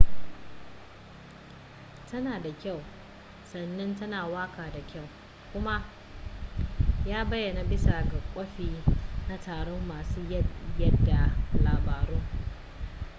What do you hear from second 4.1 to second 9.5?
waka da kyau kuma ya bayana bisa ga kwafi na